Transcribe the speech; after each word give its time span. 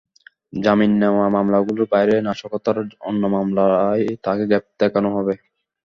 জামিন 0.55 0.91
নেওয়া 1.01 1.25
মামলাগুলোর 1.35 1.87
বাইরে 1.93 2.15
নাশকতার 2.27 2.77
অন্য 3.07 3.21
মামলায় 3.35 4.05
তাঁকে 4.23 4.43
গ্রেপ্তার 4.49 4.77
দেখানো 4.81 5.09
হবে। 5.15 5.33